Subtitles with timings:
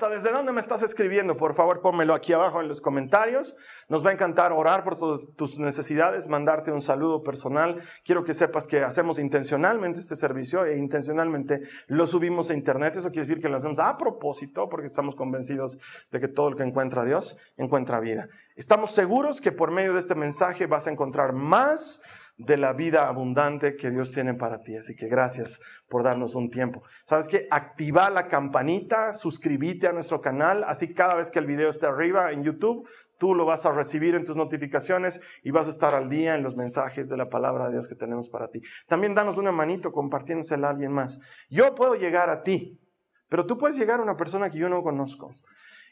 [0.00, 1.36] ¿Desde dónde me estás escribiendo?
[1.36, 3.54] Por favor, pónmelo aquí abajo en los comentarios.
[3.88, 4.96] Nos va a encantar orar por
[5.36, 7.80] tus necesidades, mandarte un saludo personal.
[8.04, 12.96] Quiero que sepas que hacemos intencionalmente este servicio e intencionalmente lo subimos a internet.
[12.96, 15.78] Eso quiere decir que lo hacemos a propósito porque estamos convencidos
[16.10, 18.28] de que todo el que encuentra a Dios encuentra vida.
[18.56, 22.00] Estamos seguros que por medio de este mensaje vas a encontrar más
[22.36, 24.76] de la vida abundante que Dios tiene para ti.
[24.76, 26.82] Así que gracias por darnos un tiempo.
[27.06, 27.46] ¿Sabes qué?
[27.50, 32.32] Activa la campanita, suscríbete a nuestro canal, así cada vez que el video esté arriba
[32.32, 36.08] en YouTube, tú lo vas a recibir en tus notificaciones y vas a estar al
[36.08, 38.60] día en los mensajes de la palabra de Dios que tenemos para ti.
[38.88, 41.20] También danos una manito compartiéndosela a alguien más.
[41.48, 42.80] Yo puedo llegar a ti,
[43.28, 45.32] pero tú puedes llegar a una persona que yo no conozco.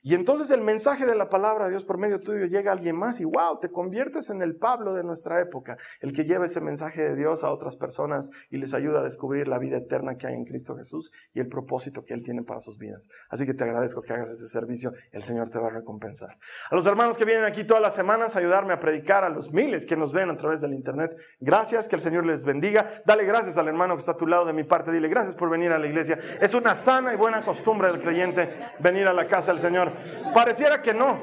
[0.03, 2.97] Y entonces el mensaje de la palabra de Dios por medio tuyo llega a alguien
[2.97, 6.62] más y wow, te conviertes en el Pablo de nuestra época, el que lleva ese
[6.62, 10.27] mensaje de Dios a otras personas y les ayuda a descubrir la vida eterna que
[10.27, 13.09] hay en Cristo Jesús y el propósito que Él tiene para sus vidas.
[13.28, 16.39] Así que te agradezco que hagas este servicio, el Señor te va a recompensar.
[16.71, 19.53] A los hermanos que vienen aquí todas las semanas a ayudarme a predicar, a los
[19.53, 22.87] miles que nos ven a través del Internet, gracias, que el Señor les bendiga.
[23.05, 25.51] Dale gracias al hermano que está a tu lado de mi parte, dile gracias por
[25.51, 26.19] venir a la iglesia.
[26.41, 29.89] Es una sana y buena costumbre del creyente venir a la casa del Señor.
[30.34, 31.20] Pareciera que no,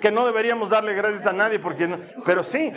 [0.00, 2.72] que no deberíamos darle gracias a nadie, porque no, pero sí,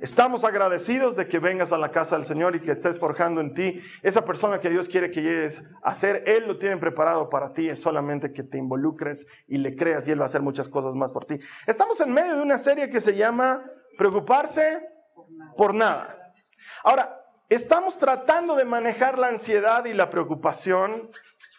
[0.00, 3.54] estamos agradecidos de que vengas a la casa del Señor y que estés forjando en
[3.54, 6.22] ti esa persona que Dios quiere que llegues a ser.
[6.26, 10.12] Él lo tiene preparado para ti, es solamente que te involucres y le creas y
[10.12, 11.38] Él va a hacer muchas cosas más por ti.
[11.66, 13.64] Estamos en medio de una serie que se llama
[13.96, 14.86] Preocuparse
[15.56, 16.32] por nada.
[16.84, 21.10] Ahora, estamos tratando de manejar la ansiedad y la preocupación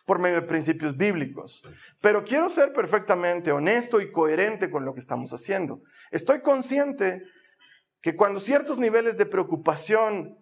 [0.07, 1.61] por medio de principios bíblicos.
[1.99, 5.81] Pero quiero ser perfectamente honesto y coherente con lo que estamos haciendo.
[6.11, 7.23] Estoy consciente
[8.01, 10.39] que cuando ciertos niveles de preocupación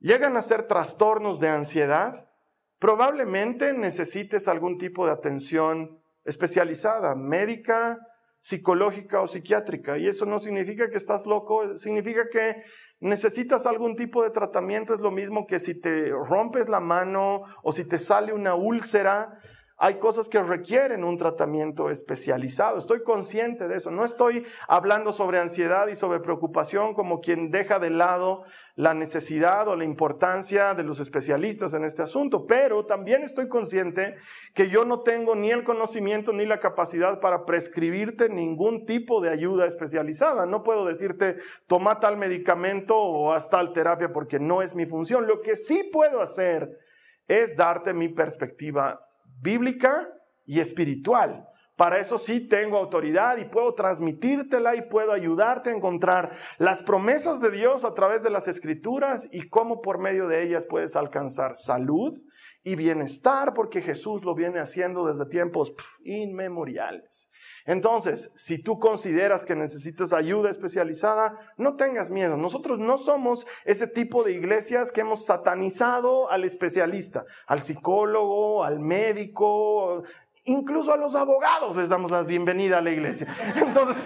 [0.00, 2.30] llegan a ser trastornos de ansiedad,
[2.78, 7.98] probablemente necesites algún tipo de atención especializada, médica,
[8.40, 9.98] psicológica o psiquiátrica.
[9.98, 12.62] Y eso no significa que estás loco, significa que
[13.00, 14.94] necesitas algún tipo de tratamiento.
[14.94, 19.38] Es lo mismo que si te rompes la mano o si te sale una úlcera.
[19.80, 22.78] Hay cosas que requieren un tratamiento especializado.
[22.78, 23.92] Estoy consciente de eso.
[23.92, 28.42] No estoy hablando sobre ansiedad y sobre preocupación como quien deja de lado
[28.74, 34.16] la necesidad o la importancia de los especialistas en este asunto, pero también estoy consciente
[34.52, 39.30] que yo no tengo ni el conocimiento ni la capacidad para prescribirte ningún tipo de
[39.30, 40.44] ayuda especializada.
[40.44, 41.36] No puedo decirte,
[41.68, 45.28] toma tal medicamento o haz tal terapia porque no es mi función.
[45.28, 46.80] Lo que sí puedo hacer
[47.28, 49.07] es darte mi perspectiva
[49.40, 50.08] bíblica
[50.44, 51.46] y espiritual.
[51.78, 57.40] Para eso sí tengo autoridad y puedo transmitírtela y puedo ayudarte a encontrar las promesas
[57.40, 61.54] de Dios a través de las escrituras y cómo por medio de ellas puedes alcanzar
[61.54, 62.20] salud
[62.64, 65.72] y bienestar porque Jesús lo viene haciendo desde tiempos
[66.02, 67.30] inmemoriales.
[67.64, 72.36] Entonces, si tú consideras que necesitas ayuda especializada, no tengas miedo.
[72.36, 78.80] Nosotros no somos ese tipo de iglesias que hemos satanizado al especialista, al psicólogo, al
[78.80, 80.02] médico,
[80.48, 83.28] incluso a los abogados les damos la bienvenida a la iglesia.
[83.56, 84.02] Entonces,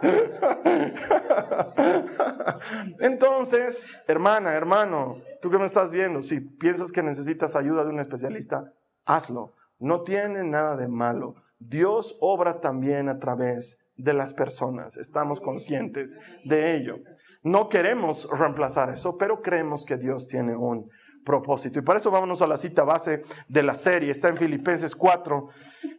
[3.00, 8.00] entonces, hermana, hermano, tú que me estás viendo, si piensas que necesitas ayuda de un
[8.00, 8.72] especialista,
[9.04, 9.54] hazlo.
[9.80, 11.36] No tiene nada de malo.
[11.60, 14.96] Dios obra también a través de las personas.
[14.96, 16.96] Estamos conscientes de ello.
[17.42, 20.90] No queremos reemplazar eso, pero creemos que Dios tiene un
[21.28, 21.78] propósito.
[21.78, 24.10] Y para eso vámonos a la cita base de la serie.
[24.10, 25.48] Está en Filipenses 4.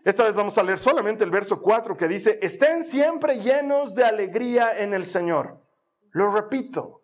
[0.04, 4.04] Esta vez vamos a leer solamente el verso 4 que dice, estén siempre llenos de
[4.04, 5.62] alegría en el Señor.
[6.12, 7.02] Lo repito,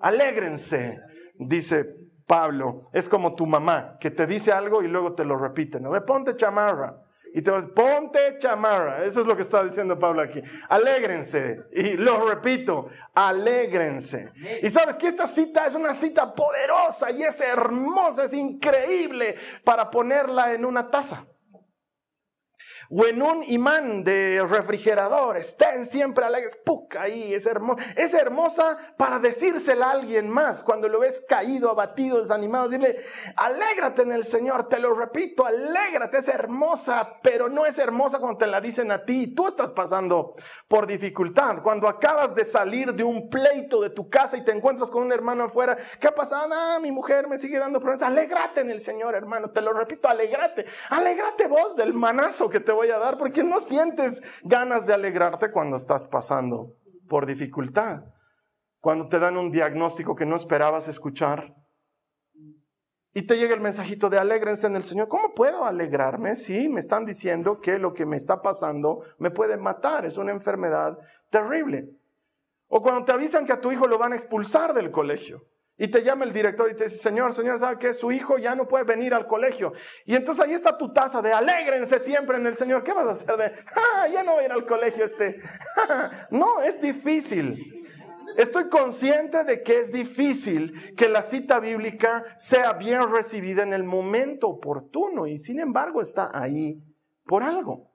[0.00, 1.00] alégrense,
[1.38, 1.86] dice
[2.26, 2.82] Pablo.
[2.92, 5.78] Es como tu mamá que te dice algo y luego te lo repite.
[5.78, 5.92] ¿no?
[6.04, 7.00] Ponte chamarra.
[7.38, 9.04] Y te vas, ponte chamarra.
[9.04, 10.42] Eso es lo que está diciendo Pablo aquí.
[10.68, 11.66] Alégrense.
[11.70, 14.32] Y lo repito, alégrense.
[14.60, 19.88] Y sabes que esta cita es una cita poderosa y es hermosa, es increíble para
[19.88, 21.26] ponerla en una taza.
[22.90, 26.96] O en un imán de refrigerador, estén siempre alegres, ¡puc!
[26.96, 27.84] Ahí es hermosa.
[27.96, 32.96] Es hermosa para decírsela a alguien más cuando lo ves caído, abatido, desanimado, dile,
[33.36, 38.38] alégrate en el Señor, te lo repito, alégrate, es hermosa, pero no es hermosa cuando
[38.38, 39.34] te la dicen a ti.
[39.34, 40.34] Tú estás pasando
[40.66, 41.62] por dificultad.
[41.62, 45.12] Cuando acabas de salir de un pleito de tu casa y te encuentras con un
[45.12, 46.54] hermano afuera, ¿qué ha pasado?
[46.54, 48.02] Ah, mi mujer me sigue dando problemas.
[48.02, 50.64] Alégrate en el Señor, hermano, te lo repito, alégrate.
[50.90, 55.50] Alégrate vos del manazo que te voy a dar, porque no sientes ganas de alegrarte
[55.50, 56.76] cuando estás pasando
[57.08, 58.04] por dificultad.
[58.78, 61.56] Cuando te dan un diagnóstico que no esperabas escuchar.
[63.12, 65.08] Y te llega el mensajito de alégrense en el Señor.
[65.08, 69.56] ¿Cómo puedo alegrarme si me están diciendo que lo que me está pasando me puede
[69.56, 70.06] matar?
[70.06, 70.96] Es una enfermedad
[71.30, 71.90] terrible.
[72.68, 75.42] O cuando te avisan que a tu hijo lo van a expulsar del colegio.
[75.80, 78.56] Y te llama el director y te dice, Señor, Señor, ¿sabe que Su hijo ya
[78.56, 79.72] no puede venir al colegio.
[80.04, 82.82] Y entonces ahí está tu taza de alégrense siempre en el Señor.
[82.82, 85.38] ¿Qué vas a hacer de, ah, ya no voy a ir al colegio este?
[86.30, 87.86] no, es difícil.
[88.36, 93.84] Estoy consciente de que es difícil que la cita bíblica sea bien recibida en el
[93.84, 96.82] momento oportuno y sin embargo está ahí
[97.24, 97.92] por algo.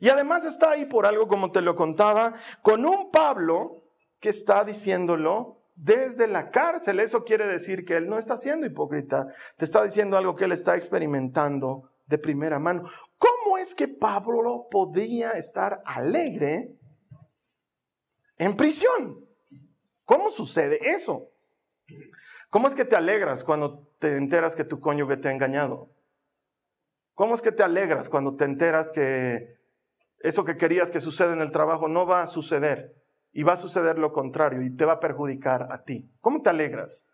[0.00, 3.84] Y además está ahí por algo, como te lo contaba, con un Pablo
[4.18, 7.00] que está diciéndolo desde la cárcel.
[7.00, 10.52] Eso quiere decir que él no está siendo hipócrita, te está diciendo algo que él
[10.52, 12.82] está experimentando de primera mano.
[13.18, 16.74] ¿Cómo es que Pablo podía estar alegre
[18.36, 19.24] en prisión?
[20.04, 21.28] ¿Cómo sucede eso?
[22.50, 25.88] ¿Cómo es que te alegras cuando te enteras que tu cónyuge te ha engañado?
[27.14, 29.58] ¿Cómo es que te alegras cuando te enteras que
[30.18, 32.99] eso que querías que suceda en el trabajo no va a suceder?
[33.32, 36.10] Y va a suceder lo contrario y te va a perjudicar a ti.
[36.20, 37.08] ¿Cómo te alegras?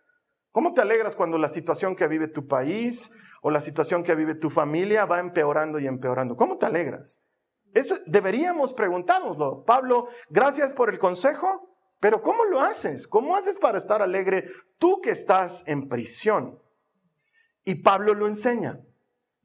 [0.51, 4.35] ¿Cómo te alegras cuando la situación que vive tu país o la situación que vive
[4.35, 6.37] tu familia va empeorando y empeorando?
[6.37, 7.23] ¿Cómo te alegras?
[7.75, 9.65] Eso deberíamos preguntárnoslo.
[9.65, 13.07] Pablo, gracias por el consejo, pero ¿cómo lo haces?
[13.07, 14.49] ¿Cómo haces para estar alegre
[14.79, 16.59] tú que estás en prisión?
[17.65, 18.81] Y Pablo lo enseña.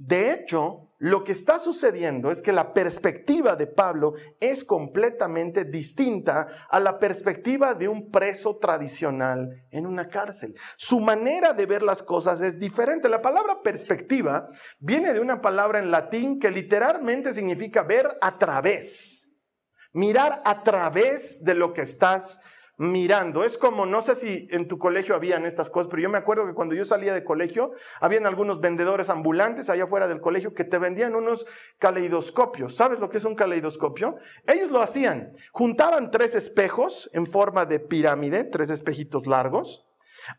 [0.03, 6.47] De hecho, lo que está sucediendo es que la perspectiva de Pablo es completamente distinta
[6.67, 10.55] a la perspectiva de un preso tradicional en una cárcel.
[10.75, 13.09] Su manera de ver las cosas es diferente.
[13.09, 14.49] La palabra perspectiva
[14.79, 19.29] viene de una palabra en latín que literalmente significa ver a través,
[19.93, 22.41] mirar a través de lo que estás
[22.81, 23.43] mirando.
[23.43, 26.47] Es como, no sé si en tu colegio habían estas cosas, pero yo me acuerdo
[26.47, 30.63] que cuando yo salía de colegio, habían algunos vendedores ambulantes allá afuera del colegio que
[30.63, 31.45] te vendían unos
[31.77, 32.75] caleidoscopios.
[32.75, 34.15] ¿Sabes lo que es un caleidoscopio?
[34.47, 35.31] Ellos lo hacían.
[35.51, 39.85] Juntaban tres espejos en forma de pirámide, tres espejitos largos.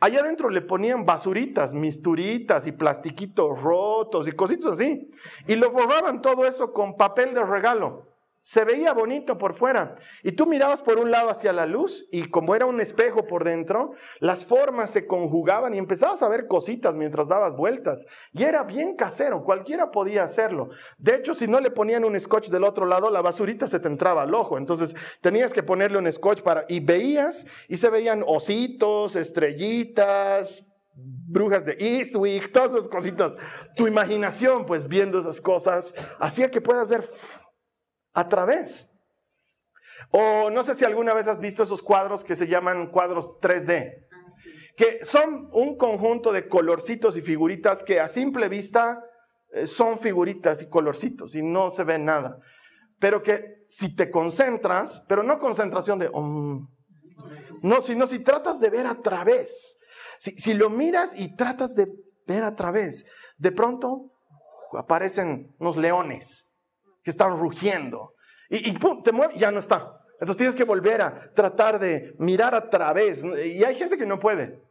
[0.01, 5.09] Allá adentro le ponían basuritas, misturitas y plastiquitos rotos y cositas así.
[5.47, 8.12] Y lo forraban todo eso con papel de regalo.
[8.43, 9.95] Se veía bonito por fuera.
[10.25, 13.45] Y tú mirabas por un lado hacia la luz y como era un espejo por
[13.45, 18.05] dentro, las formas se conjugaban y empezabas a ver cositas mientras dabas vueltas.
[18.33, 20.71] Y era bien casero, cualquiera podía hacerlo.
[20.99, 23.87] De hecho, si no le ponían un scotch del otro lado, la basurita se te
[23.87, 24.59] entraba al ojo.
[24.59, 26.65] Entonces tenías que ponerle un scotch para...
[26.69, 33.39] Y veías y se veían ositos, estrellitas, brujas de Eastwick, todas esas cositas.
[33.77, 37.05] Tu imaginación, pues viendo esas cosas, hacía que puedas ver
[38.13, 38.91] a través.
[40.11, 44.07] O no sé si alguna vez has visto esos cuadros que se llaman cuadros 3D,
[44.77, 49.05] que son un conjunto de colorcitos y figuritas que a simple vista
[49.53, 52.39] eh, son figuritas y colorcitos y no se ve nada.
[52.99, 56.11] Pero que si te concentras, pero no concentración de...
[57.63, 59.79] No, sino si tratas de ver a través.
[60.19, 61.89] Si, si lo miras y tratas de
[62.27, 63.05] ver a través,
[63.37, 64.13] de pronto
[64.73, 66.52] aparecen unos leones
[67.03, 68.15] que están rugiendo.
[68.49, 69.99] Y, y pum, te ya no está.
[70.15, 73.25] Entonces tienes que volver a tratar de mirar a través.
[73.25, 74.63] Y hay gente que no puede.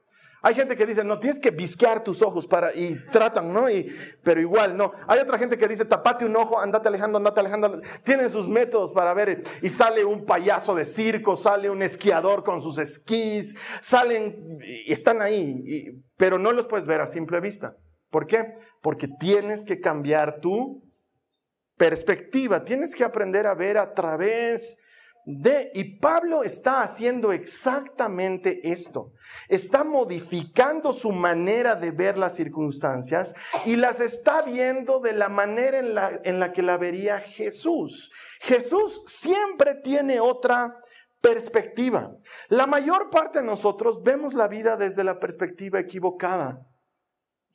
[0.44, 3.70] Hay gente que dice, no, tienes que visquear tus ojos para, y tratan, ¿no?
[3.70, 4.92] Y, pero igual, no.
[5.08, 7.80] Hay otra gente que dice, tapate un ojo, andate alejando, andate alejando.
[8.04, 9.44] Tienen sus métodos para ver.
[9.62, 14.58] Y sale un payaso de circo, sale un esquiador con sus esquís, salen
[14.88, 17.76] están ahí, pero no los puedes ver a simple vista.
[18.10, 18.54] ¿Por qué?
[18.82, 20.82] Porque tienes que cambiar tu
[21.82, 24.78] perspectiva, tienes que aprender a ver a través
[25.26, 25.72] de...
[25.74, 29.14] Y Pablo está haciendo exactamente esto.
[29.50, 33.34] Está modificando su manera de ver las circunstancias
[33.66, 38.12] y las está viendo de la manera en la, en la que la vería Jesús.
[38.42, 40.78] Jesús siempre tiene otra
[41.20, 42.12] perspectiva.
[42.48, 46.62] La mayor parte de nosotros vemos la vida desde la perspectiva equivocada.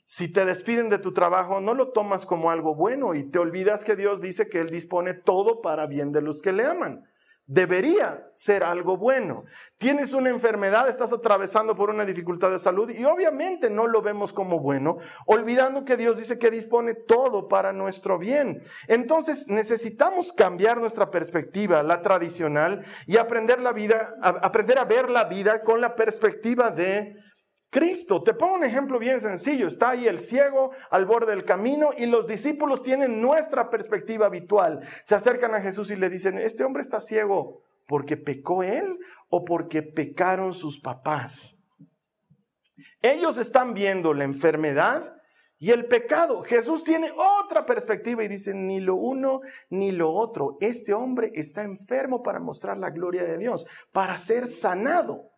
[0.07, 3.85] Si te despiden de tu trabajo, no lo tomas como algo bueno y te olvidas
[3.85, 7.05] que Dios dice que Él dispone todo para bien de los que le aman
[7.47, 9.45] debería ser algo bueno.
[9.79, 14.33] Tienes una enfermedad, estás atravesando por una dificultad de salud y obviamente no lo vemos
[14.33, 18.63] como bueno, olvidando que Dios dice que dispone todo para nuestro bien.
[18.89, 25.25] Entonces necesitamos cambiar nuestra perspectiva, la tradicional, y aprender la vida, aprender a ver la
[25.25, 27.17] vida con la perspectiva de
[27.71, 28.23] Cristo.
[28.23, 29.67] Te pongo un ejemplo bien sencillo.
[29.67, 34.81] Está ahí el ciego al borde del camino y los discípulos tienen nuestra perspectiva habitual.
[35.03, 39.45] Se acercan a Jesús y le dicen, este hombre está ciego porque pecó él o
[39.45, 41.59] porque pecaron sus papás.
[43.03, 45.17] Ellos están viendo la enfermedad
[45.59, 46.43] y el pecado.
[46.43, 50.59] Jesús tiene otra perspectiva y dice, ni lo uno ni lo otro.
[50.61, 55.31] Este hombre está enfermo para mostrar la gloria de Dios, para ser sanado.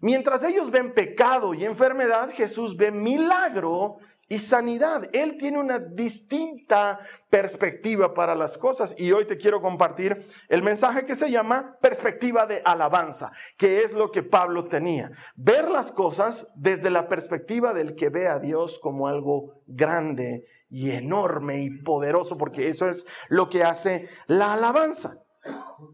[0.00, 3.98] Mientras ellos ven pecado y enfermedad, Jesús ve milagro
[4.28, 5.08] y sanidad.
[5.12, 11.04] Él tiene una distinta perspectiva para las cosas y hoy te quiero compartir el mensaje
[11.04, 15.10] que se llama perspectiva de alabanza, que es lo que Pablo tenía.
[15.36, 20.90] Ver las cosas desde la perspectiva del que ve a Dios como algo grande y
[20.90, 25.20] enorme y poderoso, porque eso es lo que hace la alabanza.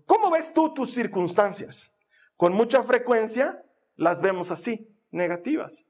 [0.07, 1.97] ¿Cómo ves tú tus circunstancias?
[2.37, 3.63] Con mucha frecuencia
[4.01, 5.85] las vemos así, negativas.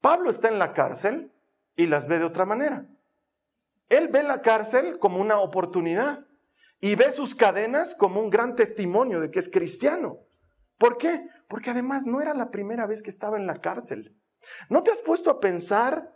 [0.00, 1.30] Pablo está en la cárcel
[1.76, 2.86] y las ve de otra manera.
[3.90, 6.26] Él ve la cárcel como una oportunidad
[6.80, 10.20] y ve sus cadenas como un gran testimonio de que es cristiano.
[10.78, 11.28] ¿Por qué?
[11.46, 14.16] Porque además no era la primera vez que estaba en la cárcel.
[14.70, 16.10] ¿No te has puesto a pensar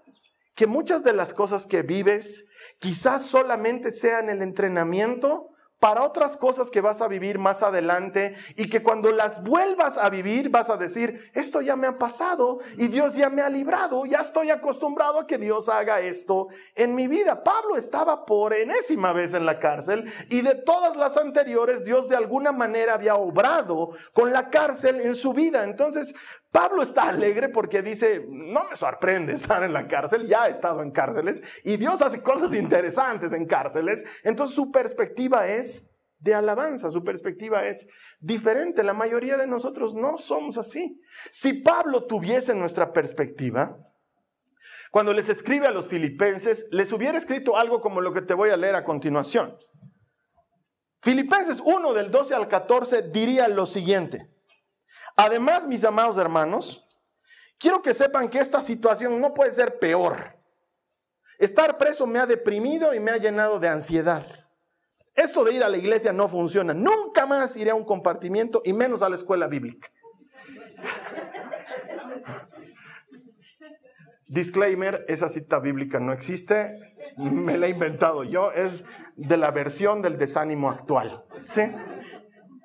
[0.55, 2.47] que muchas de las cosas que vives
[2.78, 8.71] quizás solamente sean el entrenamiento para otras cosas que vas a vivir más adelante y
[8.71, 12.88] que cuando las vuelvas a vivir vas a decir, esto ya me ha pasado y
[12.88, 17.09] Dios ya me ha librado, ya estoy acostumbrado a que Dios haga esto en mi
[17.09, 17.45] vida.
[17.45, 22.16] Pablo estaba por enésima vez en la cárcel y de todas las anteriores Dios de
[22.16, 25.64] alguna manera había obrado con la cárcel en su vida.
[25.64, 26.14] Entonces
[26.53, 30.83] Pablo está alegre porque dice, no me sorprende estar en la cárcel, ya he estado
[30.83, 34.05] en cárceles y Dios hace cosas interesantes en cárceles.
[34.25, 37.88] Entonces su perspectiva es de alabanza, su perspectiva es
[38.21, 38.83] diferente.
[38.83, 41.00] La mayoría de nosotros no somos así.
[41.31, 43.76] Si Pablo tuviese nuestra perspectiva,
[44.91, 48.50] cuando les escribe a los filipenses, les hubiera escrito algo como lo que te voy
[48.50, 49.57] a leer a continuación.
[51.03, 54.31] Filipenses 1 del 12 al 14 diría lo siguiente.
[55.17, 56.87] Además, mis amados hermanos,
[57.59, 60.37] quiero que sepan que esta situación no puede ser peor.
[61.39, 64.27] Estar preso me ha deprimido y me ha llenado de ansiedad.
[65.15, 66.75] Esto de ir a la iglesia no funciona.
[66.75, 69.91] Nunca más iré a un compartimiento y menos a la escuela bíblica.
[74.29, 76.77] Disclaimer, esa cita bíblica no existe,
[77.17, 81.25] me la he inventado yo, es de la versión del desánimo actual.
[81.45, 81.63] ¿sí?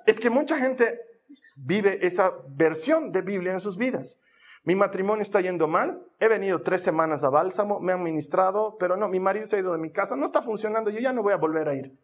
[0.05, 1.10] Es que mucha gente
[1.55, 4.19] vive esa versión de Biblia en sus vidas.
[4.63, 8.95] Mi matrimonio está yendo mal, he venido tres semanas a Bálsamo, me han ministrado, pero
[8.95, 11.23] no, mi marido se ha ido de mi casa, no está funcionando, yo ya no
[11.23, 11.97] voy a volver a ir.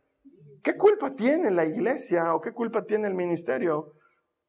[0.64, 3.94] ¿Qué culpa tiene la iglesia o qué culpa tiene el ministerio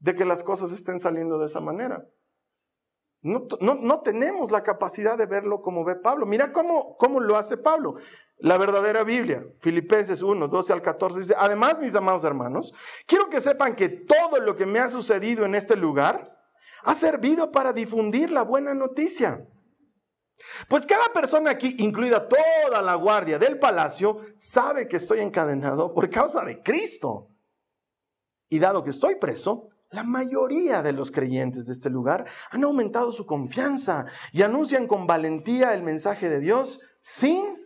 [0.01, 2.07] de que las cosas estén saliendo de esa manera?
[3.21, 6.25] No, no, tenemos la capacidad de verlo como ve Pablo.
[6.25, 7.97] Mira cómo, cómo lo hace Pablo.
[8.41, 12.73] La verdadera Biblia, Filipenses 1, 12 al 14, dice, además, mis amados hermanos,
[13.05, 16.37] quiero que sepan que todo lo que me ha sucedido en este lugar
[16.85, 19.45] ha servido para difundir la buena noticia.
[20.69, 26.09] Pues cada persona aquí, incluida toda la guardia del palacio, sabe que estoy encadenado por
[26.09, 27.29] causa de Cristo.
[28.49, 33.11] Y dado que estoy preso, la mayoría de los creyentes de este lugar han aumentado
[33.11, 37.58] su confianza y anuncian con valentía el mensaje de Dios sin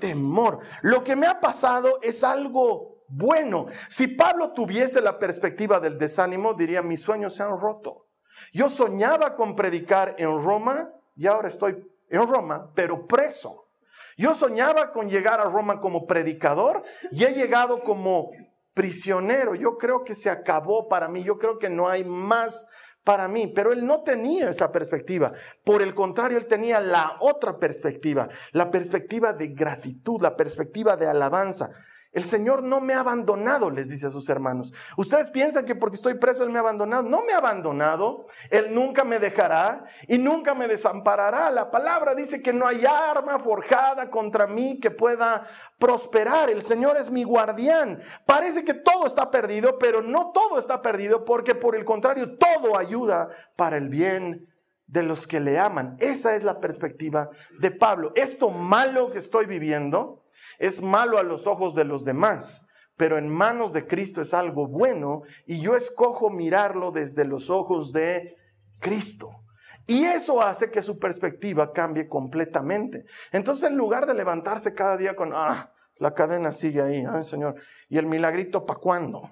[0.00, 0.60] temor.
[0.82, 3.66] Lo que me ha pasado es algo bueno.
[3.88, 8.06] Si Pablo tuviese la perspectiva del desánimo, diría, mis sueños se han roto.
[8.52, 13.68] Yo soñaba con predicar en Roma y ahora estoy en Roma, pero preso.
[14.16, 18.30] Yo soñaba con llegar a Roma como predicador y he llegado como
[18.74, 19.54] prisionero.
[19.54, 21.22] Yo creo que se acabó para mí.
[21.22, 22.68] Yo creo que no hay más
[23.04, 25.32] para mí, pero él no tenía esa perspectiva.
[25.64, 31.06] Por el contrario, él tenía la otra perspectiva, la perspectiva de gratitud, la perspectiva de
[31.06, 31.70] alabanza.
[32.12, 34.72] El Señor no me ha abandonado, les dice a sus hermanos.
[34.96, 37.04] Ustedes piensan que porque estoy preso Él me ha abandonado.
[37.04, 38.26] No me ha abandonado.
[38.50, 41.50] Él nunca me dejará y nunca me desamparará.
[41.52, 45.46] La palabra dice que no hay arma forjada contra mí que pueda
[45.78, 46.50] prosperar.
[46.50, 48.00] El Señor es mi guardián.
[48.26, 52.76] Parece que todo está perdido, pero no todo está perdido porque por el contrario, todo
[52.76, 54.48] ayuda para el bien
[54.88, 55.96] de los que le aman.
[56.00, 58.10] Esa es la perspectiva de Pablo.
[58.16, 60.19] Esto malo que estoy viviendo
[60.58, 62.66] es malo a los ojos de los demás,
[62.96, 67.92] pero en manos de Cristo es algo bueno y yo escojo mirarlo desde los ojos
[67.92, 68.36] de
[68.78, 69.40] Cristo.
[69.86, 73.06] Y eso hace que su perspectiva cambie completamente.
[73.32, 77.56] Entonces, en lugar de levantarse cada día con, ah, la cadena sigue ahí, Señor,
[77.88, 79.30] y el milagrito, ¿para cuándo?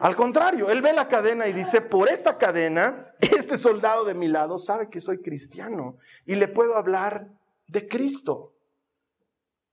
[0.00, 4.28] Al contrario, él ve la cadena y dice, por esta cadena, este soldado de mi
[4.28, 7.28] lado sabe que soy cristiano y le puedo hablar
[7.66, 8.54] de Cristo.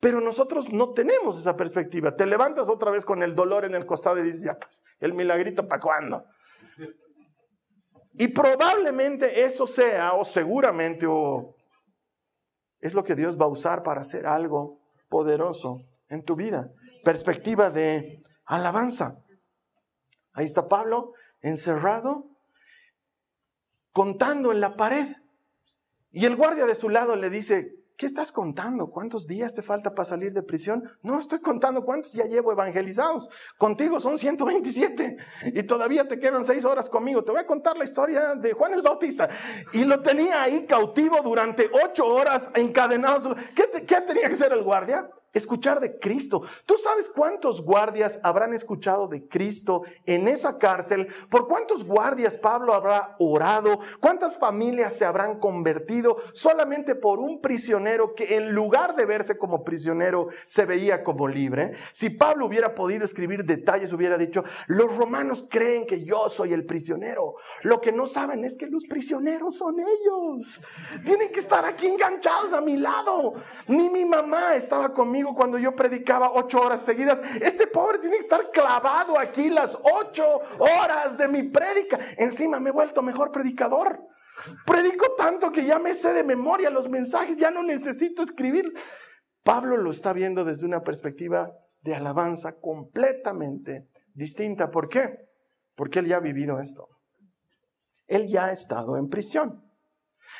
[0.05, 2.15] Pero nosotros no tenemos esa perspectiva.
[2.15, 5.13] Te levantas otra vez con el dolor en el costado y dices, ya pues, el
[5.13, 6.25] milagrito para cuándo.
[8.13, 11.55] Y probablemente eso sea, o seguramente, o
[12.81, 16.69] es lo que Dios va a usar para hacer algo poderoso en tu vida.
[17.03, 19.17] Perspectiva de alabanza.
[20.33, 22.29] Ahí está Pablo encerrado,
[23.91, 25.15] contando en la pared.
[26.11, 28.87] Y el guardia de su lado le dice, ¿qué estás contando?
[28.87, 30.83] ¿Cuántos días te falta para salir de prisión?
[31.01, 33.29] No, estoy contando cuántos ya llevo evangelizados.
[33.57, 35.17] Contigo son 127
[35.53, 37.23] y todavía te quedan seis horas conmigo.
[37.23, 39.29] Te voy a contar la historia de Juan el Bautista.
[39.73, 43.35] Y lo tenía ahí cautivo durante ocho horas encadenado.
[43.55, 45.09] ¿Qué, ¿Qué tenía que hacer el guardia?
[45.35, 46.41] Escuchar de Cristo.
[46.65, 51.07] ¿Tú sabes cuántos guardias habrán escuchado de Cristo en esa cárcel?
[51.29, 53.79] ¿Por cuántos guardias Pablo habrá orado?
[53.99, 59.63] ¿Cuántas familias se habrán convertido solamente por un prisionero que en lugar de verse como
[59.63, 61.73] prisionero se veía como libre?
[61.91, 66.65] Si Pablo hubiera podido escribir detalles, hubiera dicho, los romanos creen que yo soy el
[66.65, 67.35] prisionero.
[67.63, 70.61] Lo que no saben es que los prisioneros son ellos.
[71.03, 73.33] Tienen que estar aquí enganchados a mi lado.
[73.67, 77.21] Ni mi mamá estaba conmigo cuando yo predicaba ocho horas seguidas.
[77.41, 81.97] Este pobre tiene que estar clavado aquí las ocho horas de mi prédica.
[82.17, 84.05] Encima me he vuelto mejor predicador.
[84.65, 88.73] Predico tanto que ya me sé de memoria los mensajes, ya no necesito escribir.
[89.43, 94.71] Pablo lo está viendo desde una perspectiva de alabanza completamente distinta.
[94.71, 95.29] ¿Por qué?
[95.75, 96.89] Porque él ya ha vivido esto.
[98.07, 99.64] Él ya ha estado en prisión.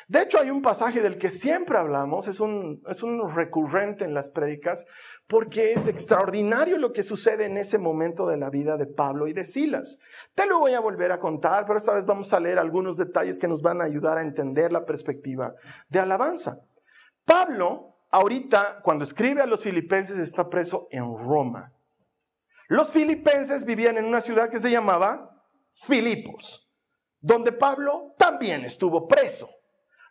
[0.08, 4.14] De hecho, hay un pasaje del que siempre hablamos, es un, es un recurrente en
[4.14, 4.86] las prédicas,
[5.26, 9.32] porque es extraordinario lo que sucede en ese momento de la vida de Pablo y
[9.32, 9.98] de Silas.
[10.34, 13.38] Te lo voy a volver a contar, pero esta vez vamos a leer algunos detalles
[13.38, 15.54] que nos van a ayudar a entender la perspectiva
[15.88, 16.60] de alabanza.
[17.24, 21.72] Pablo, ahorita, cuando escribe a los filipenses, está preso en Roma.
[22.68, 25.30] Los filipenses vivían en una ciudad que se llamaba
[25.74, 26.70] Filipos,
[27.20, 29.50] donde Pablo también estuvo preso.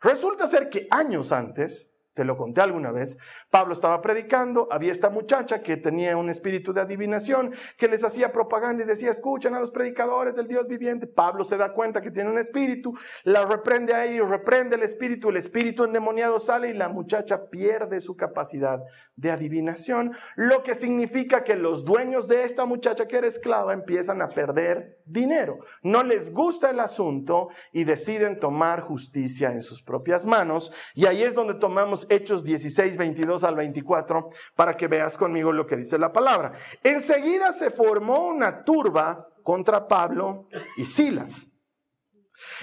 [0.06, 3.18] Resulta ser que años antes, te lo conté alguna vez,
[3.50, 8.32] Pablo estaba predicando, había esta muchacha que tenía un espíritu de adivinación, que les hacía
[8.32, 11.08] propaganda y decía, escuchen a los predicadores del Dios viviente.
[11.08, 15.38] Pablo se da cuenta que tiene un espíritu, la reprende ahí, reprende el espíritu, el
[15.38, 18.84] espíritu endemoniado sale y la muchacha pierde su capacidad
[19.16, 24.22] de adivinación, lo que significa que los dueños de esta muchacha que era esclava empiezan
[24.22, 25.60] a perder dinero.
[25.84, 30.72] No les gusta el asunto y deciden tomar justicia en sus propias manos.
[30.94, 35.68] Y ahí es donde tomamos Hechos 16, 22 al 24 para que veas conmigo lo
[35.68, 36.54] que dice la palabra.
[36.84, 41.52] Enseguida se formó una turba contra Pablo y Silas.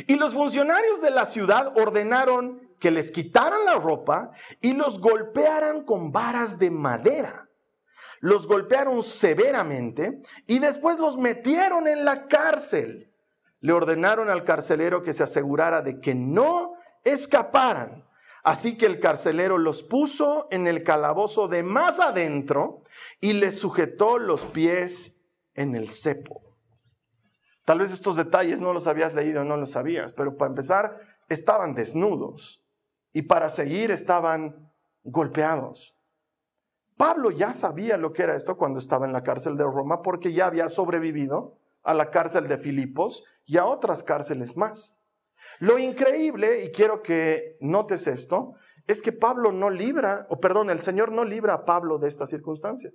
[0.06, 5.84] Y los funcionarios de la ciudad ordenaron que les quitaran la ropa y los golpearan
[5.84, 7.48] con varas de madera.
[8.22, 13.12] Los golpearon severamente y después los metieron en la cárcel.
[13.60, 16.72] Le ordenaron al carcelero que se asegurara de que no
[17.04, 18.06] escaparan
[18.42, 22.82] Así que el carcelero los puso en el calabozo de más adentro
[23.20, 25.16] y les sujetó los pies
[25.54, 26.42] en el cepo.
[27.64, 31.74] Tal vez estos detalles no los habías leído, no los sabías, pero para empezar, estaban
[31.74, 32.64] desnudos
[33.12, 34.72] y para seguir estaban
[35.04, 35.91] golpeados.
[36.96, 40.32] Pablo ya sabía lo que era esto cuando estaba en la cárcel de Roma porque
[40.32, 44.98] ya había sobrevivido a la cárcel de Filipos y a otras cárceles más.
[45.58, 48.54] Lo increíble, y quiero que notes esto,
[48.86, 52.26] es que Pablo no libra, o perdón, el Señor no libra a Pablo de esta
[52.26, 52.90] circunstancia.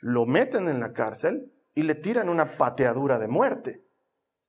[0.00, 3.84] Lo meten en la cárcel y le tiran una pateadura de muerte.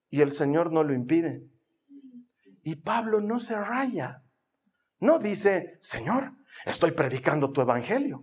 [0.10, 1.43] Y el Señor no lo impide.
[2.63, 4.23] Y Pablo no se raya.
[4.99, 6.34] No dice, Señor,
[6.65, 8.21] estoy predicando tu evangelio.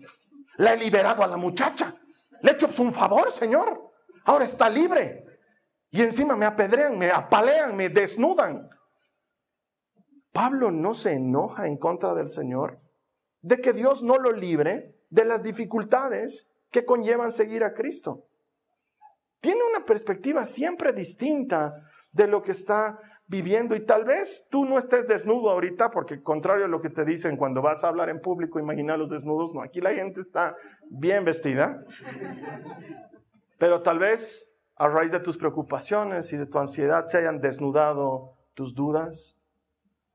[0.58, 1.94] Le he liberado a la muchacha.
[2.42, 3.92] Le he hecho un favor, Señor.
[4.24, 5.24] Ahora está libre.
[5.90, 8.68] Y encima me apedrean, me apalean, me desnudan.
[10.32, 12.80] Pablo no se enoja en contra del Señor
[13.46, 18.26] de que Dios no lo libre de las dificultades que conllevan seguir a Cristo.
[19.40, 21.72] Tiene una perspectiva siempre distinta
[22.10, 26.66] de lo que está viviendo y tal vez tú no estés desnudo ahorita, porque contrario
[26.66, 29.62] a lo que te dicen cuando vas a hablar en público, imagina los desnudos, no,
[29.62, 30.56] aquí la gente está
[30.88, 31.84] bien vestida,
[33.58, 38.34] pero tal vez a raíz de tus preocupaciones y de tu ansiedad se hayan desnudado
[38.54, 39.38] tus dudas,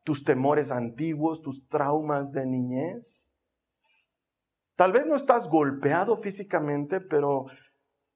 [0.04, 3.30] tus temores antiguos, tus traumas de niñez.
[4.76, 7.48] Tal vez no estás golpeado físicamente, pero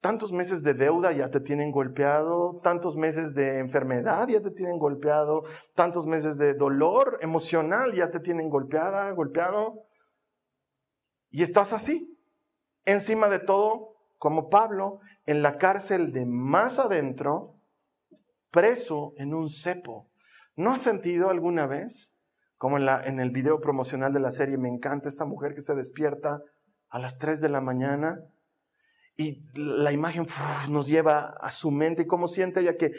[0.06, 4.78] tantos meses de deuda ya te tienen golpeado, tantos meses de enfermedad ya te tienen
[4.78, 5.42] golpeado,
[5.74, 9.82] tantos meses de dolor emocional ya te tienen golpeada, golpeado.
[11.28, 12.16] Y estás así,
[12.84, 17.56] encima de todo, como Pablo, en la cárcel de más adentro,
[18.52, 20.06] preso en un cepo.
[20.54, 22.16] ¿No has sentido alguna vez,
[22.58, 25.62] como en, la, en el video promocional de la serie, me encanta esta mujer que
[25.62, 26.42] se despierta
[26.90, 28.20] a las 3 de la mañana
[29.16, 30.26] y la imagen
[30.68, 32.92] nos lleva a su mente y cómo siente ella que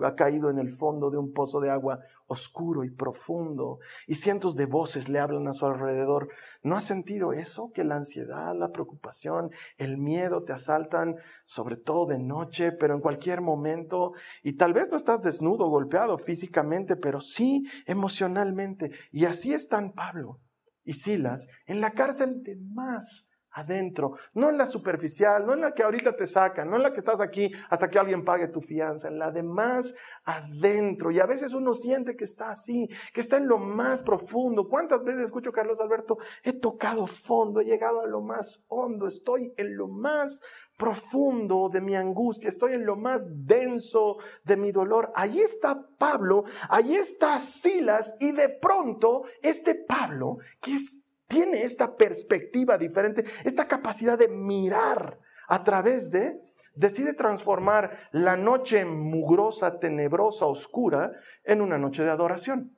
[0.00, 4.56] ha caído en el fondo de un pozo de agua oscuro y profundo y cientos
[4.56, 6.28] de voces le hablan a su alrededor.
[6.62, 7.70] ¿No has sentido eso?
[7.72, 13.00] Que la ansiedad, la preocupación, el miedo te asaltan, sobre todo de noche, pero en
[13.00, 14.12] cualquier momento.
[14.42, 18.90] Y tal vez no estás desnudo, golpeado físicamente, pero sí emocionalmente.
[19.12, 20.40] Y así están Pablo
[20.82, 25.72] y Silas en la cárcel de más adentro, no en la superficial, no en la
[25.72, 28.60] que ahorita te sacan, no en la que estás aquí hasta que alguien pague tu
[28.60, 31.10] fianza, en la de más adentro.
[31.10, 34.68] Y a veces uno siente que está así, que está en lo más profundo.
[34.68, 36.18] ¿Cuántas veces escucho Carlos Alberto?
[36.42, 40.42] He tocado fondo, he llegado a lo más hondo, estoy en lo más
[40.76, 45.12] profundo de mi angustia, estoy en lo más denso de mi dolor.
[45.14, 51.96] Allí está Pablo, allí está Silas y de pronto este Pablo, que es tiene esta
[51.96, 56.40] perspectiva diferente, esta capacidad de mirar a través de,
[56.74, 61.12] decide transformar la noche mugrosa, tenebrosa, oscura,
[61.44, 62.76] en una noche de adoración.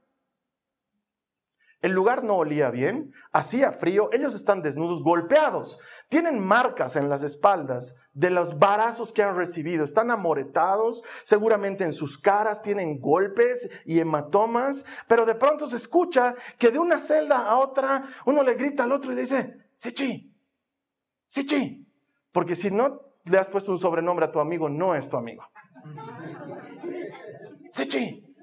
[1.83, 7.23] El lugar no olía bien, hacía frío, ellos están desnudos, golpeados, tienen marcas en las
[7.23, 13.69] espaldas de los barazos que han recibido, están amoretados, seguramente en sus caras tienen golpes
[13.85, 18.55] y hematomas, pero de pronto se escucha que de una celda a otra uno le
[18.55, 20.35] grita al otro y le dice, Sichi,
[21.29, 21.87] Sichi,
[22.33, 25.45] porque si no le has puesto un sobrenombre a tu amigo, no es tu amigo.
[27.71, 28.35] Sichi,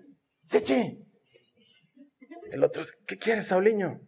[0.45, 1.02] Sichi.
[2.53, 3.99] El otro, ¿qué quieres, Sauliño?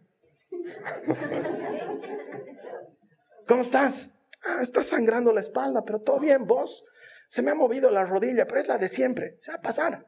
[3.48, 4.14] ¿Cómo estás?
[4.44, 6.84] Ah, estás sangrando la espalda, pero todo bien, vos.
[7.28, 9.36] Se me ha movido la rodilla, pero es la de siempre.
[9.40, 10.06] Se va a pasar.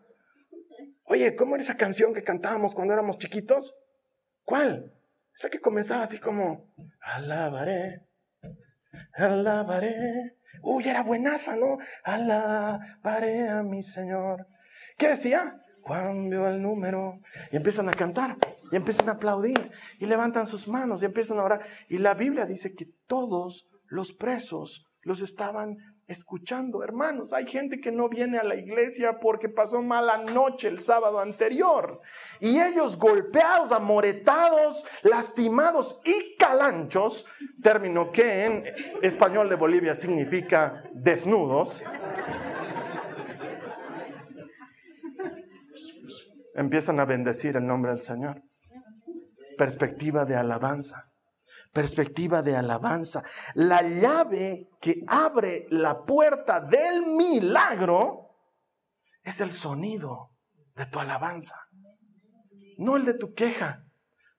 [1.02, 3.74] Oye, ¿cómo era esa canción que cantábamos cuando éramos chiquitos?
[4.44, 4.94] ¿Cuál?
[5.34, 8.06] Esa que comenzaba así como, alabaré,
[9.14, 10.36] alabaré.
[10.62, 11.78] Uy, era buenaza, ¿no?
[12.04, 14.46] Alabaré a mi Señor.
[14.96, 15.60] ¿Qué decía?
[15.88, 17.20] Cambio el número.
[17.50, 18.36] Y empiezan a cantar,
[18.70, 21.66] y empiezan a aplaudir, y levantan sus manos, y empiezan a orar.
[21.88, 26.82] Y la Biblia dice que todos los presos los estaban escuchando.
[26.82, 31.20] Hermanos, hay gente que no viene a la iglesia porque pasó mala noche el sábado
[31.20, 32.00] anterior.
[32.40, 37.26] Y ellos golpeados, amoretados, lastimados y calanchos,
[37.62, 38.64] término que en
[39.02, 41.84] español de Bolivia significa desnudos
[46.58, 48.42] empiezan a bendecir el nombre del Señor.
[49.56, 51.06] Perspectiva de alabanza.
[51.72, 53.22] Perspectiva de alabanza.
[53.54, 58.34] La llave que abre la puerta del milagro
[59.22, 60.32] es el sonido
[60.74, 61.56] de tu alabanza.
[62.76, 63.84] No el de tu queja,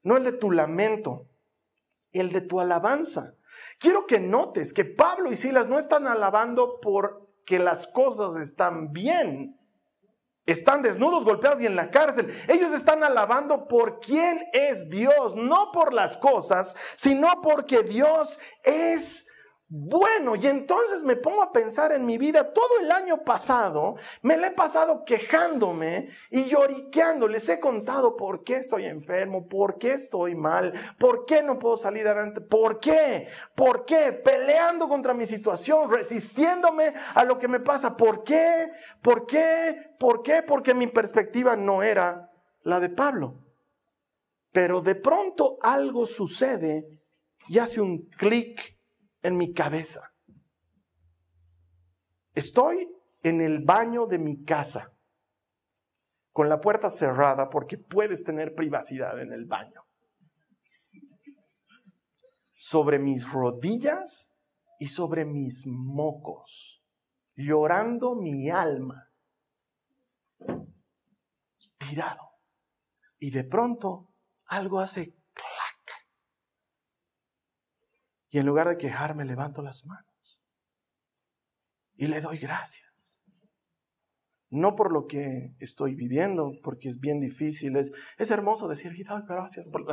[0.03, 1.29] no el de tu lamento,
[2.11, 3.35] el de tu alabanza.
[3.79, 9.58] Quiero que notes que Pablo y Silas no están alabando porque las cosas están bien
[10.51, 12.33] están desnudos, golpeados y en la cárcel.
[12.47, 19.28] Ellos están alabando por quién es Dios, no por las cosas, sino porque Dios es
[19.71, 24.35] bueno, y entonces me pongo a pensar en mi vida, todo el año pasado me
[24.35, 29.93] la he pasado quejándome y lloriqueando, les he contado por qué estoy enfermo, por qué
[29.93, 35.27] estoy mal, por qué no puedo salir adelante, por qué, por qué, peleando contra mi
[35.27, 38.71] situación, resistiéndome a lo que me pasa, por qué,
[39.03, 42.31] por qué, por qué, porque mi perspectiva no era
[42.63, 43.35] la de Pablo.
[44.51, 46.87] Pero de pronto algo sucede
[47.47, 48.78] y hace un clic
[49.21, 50.13] en mi cabeza.
[52.33, 52.89] Estoy
[53.23, 54.93] en el baño de mi casa,
[56.31, 59.83] con la puerta cerrada porque puedes tener privacidad en el baño.
[62.53, 64.31] Sobre mis rodillas
[64.79, 66.83] y sobre mis mocos,
[67.35, 69.05] llorando mi alma.
[71.77, 72.29] tirado.
[73.17, 74.13] Y de pronto
[74.45, 76.07] algo hace clac.
[78.29, 80.41] Y en lugar de quejarme, levanto las manos.
[81.95, 83.23] Y le doy gracias.
[84.49, 87.75] No por lo que estoy viviendo, porque es bien difícil.
[87.75, 88.93] Es, es hermoso decir,
[89.27, 89.67] gracias.
[89.67, 89.85] Por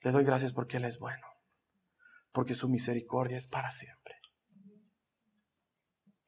[0.00, 1.26] Le doy gracias porque Él es bueno.
[2.32, 4.16] Porque su misericordia es para siempre.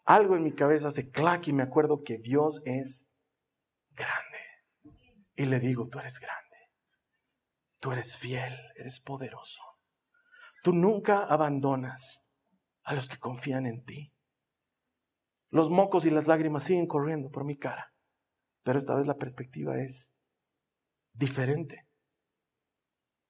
[0.04, 3.10] Algo en mi cabeza hace clac y me acuerdo que Dios es
[3.90, 4.38] grande.
[5.34, 6.56] Y le digo, tú eres grande.
[7.80, 9.65] Tú eres fiel, eres poderoso.
[10.66, 12.24] Tú nunca abandonas
[12.82, 14.12] a los que confían en ti.
[15.48, 17.94] Los mocos y las lágrimas siguen corriendo por mi cara,
[18.64, 20.12] pero esta vez la perspectiva es
[21.12, 21.86] diferente.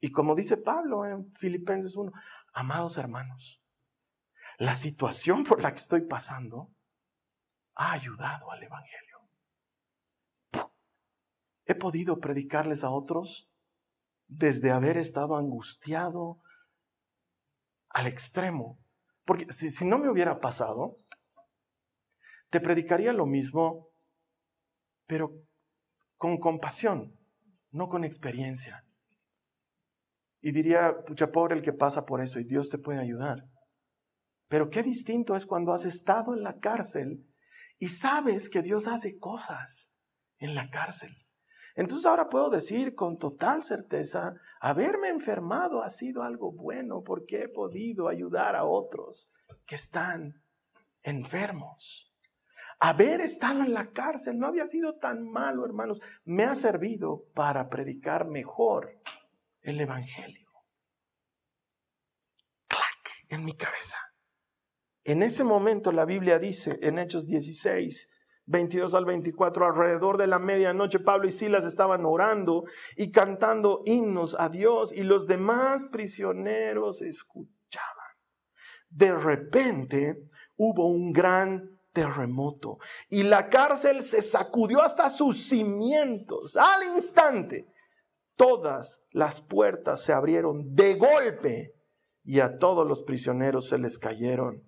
[0.01, 2.11] Y como dice Pablo en Filipenses 1,
[2.55, 3.61] amados hermanos,
[4.57, 6.73] la situación por la que estoy pasando
[7.75, 9.29] ha ayudado al Evangelio.
[11.67, 13.51] He podido predicarles a otros
[14.27, 16.41] desde haber estado angustiado
[17.97, 18.79] al extremo.
[19.25, 20.99] Porque si, si no me hubiera pasado,
[22.51, 23.89] te predicaría lo mismo,
[25.07, 25.33] pero
[26.19, 27.19] con compasión,
[27.71, 28.85] no con experiencia.
[30.43, 33.49] Y diría, pucha, pobre el que pasa por eso y Dios te puede ayudar.
[34.49, 37.27] Pero qué distinto es cuando has estado en la cárcel
[37.79, 39.95] y sabes que Dios hace cosas
[40.39, 41.26] en la cárcel.
[41.77, 47.49] Entonces ahora puedo decir con total certeza, haberme enfermado ha sido algo bueno porque he
[47.49, 49.35] podido ayudar a otros
[49.67, 50.43] que están
[51.03, 52.15] enfermos.
[52.79, 56.01] Haber estado en la cárcel no había sido tan malo, hermanos.
[56.25, 58.99] Me ha servido para predicar mejor
[59.61, 60.49] el Evangelio.
[62.69, 63.27] ¡Clac!
[63.29, 63.99] En mi cabeza.
[65.05, 68.11] En ese momento la Biblia dice en Hechos 16,
[68.47, 72.65] 22 al 24, alrededor de la medianoche, Pablo y Silas estaban orando
[72.97, 77.57] y cantando himnos a Dios y los demás prisioneros escuchaban.
[78.89, 80.17] De repente
[80.57, 82.79] hubo un gran terremoto
[83.09, 86.57] y la cárcel se sacudió hasta sus cimientos.
[86.57, 87.67] Al instante,
[88.37, 91.75] todas las puertas se abrieron de golpe
[92.23, 94.63] y a todos los prisioneros se les cayeron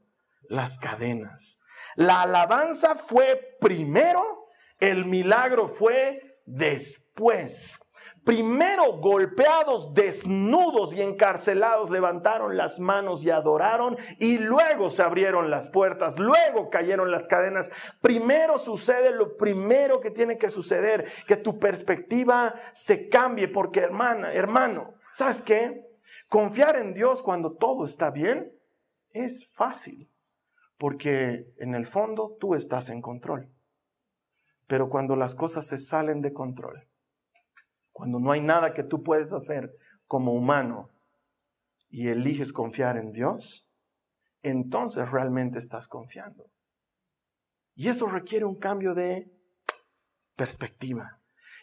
[0.49, 1.61] las cadenas.
[1.97, 7.81] La alabanza fue primero, el milagro fue después.
[8.25, 15.71] Primero golpeados, desnudos y encarcelados levantaron las manos y adoraron y luego se abrieron las
[15.71, 17.71] puertas, luego cayeron las cadenas.
[18.03, 24.33] Primero sucede lo primero que tiene que suceder, que tu perspectiva se cambie porque hermana,
[24.33, 25.87] hermano, ¿sabes qué?
[26.29, 28.53] Confiar en Dios cuando todo está bien
[29.11, 30.11] es fácil
[30.79, 33.53] porque en el fondo tú estás en control.
[34.67, 36.89] Pero cuando las cosas se salen de control,
[37.93, 39.75] cuando no hay nada que tú puedes hacer
[40.07, 40.91] como humano
[41.91, 43.69] y eliges confiar en Dios,
[44.43, 46.51] entonces realmente estás confiando.
[47.75, 49.33] Y eso requiere un cambio de
[50.37, 51.21] perspectiva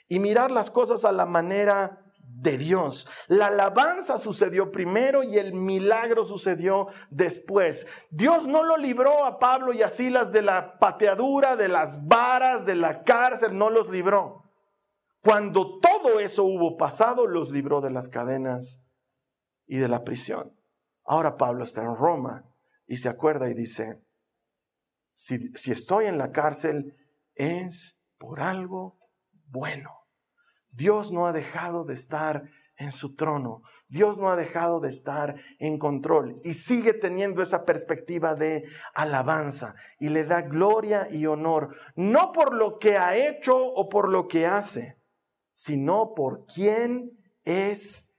[0.08, 3.08] y mirar las cosas a la manera de Dios.
[3.28, 7.88] La alabanza sucedió primero y el milagro sucedió después.
[8.12, 12.66] Dios no lo libró a Pablo y a Silas de la pateadura, de las varas,
[12.66, 14.44] de la cárcel, no los libró.
[15.22, 18.80] Cuando todo eso hubo pasado, los libró de las cadenas
[19.66, 20.56] y de la prisión.
[21.04, 22.46] Ahora Pablo está en Roma
[22.86, 24.04] y se acuerda y dice,
[25.16, 26.96] si, si estoy en la cárcel
[27.34, 29.00] es por algo
[29.48, 30.05] bueno.
[30.76, 32.44] Dios no ha dejado de estar
[32.78, 33.62] en su trono.
[33.88, 39.76] Dios no ha dejado de estar en control y sigue teniendo esa perspectiva de alabanza
[40.00, 44.28] y le da gloria y honor, no por lo que ha hecho o por lo
[44.28, 44.98] que hace,
[45.54, 47.12] sino por quién
[47.44, 48.14] es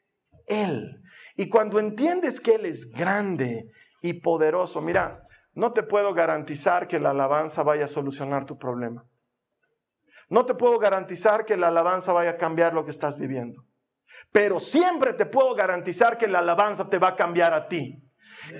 [0.47, 1.03] Él.
[1.37, 5.21] Y cuando entiendes que Él es grande y poderoso, mira,
[5.53, 9.05] no te puedo garantizar que la alabanza vaya a solucionar tu problema.
[10.28, 13.64] No te puedo garantizar que la alabanza vaya a cambiar lo que estás viviendo.
[14.32, 18.02] Pero siempre te puedo garantizar que la alabanza te va a cambiar a ti.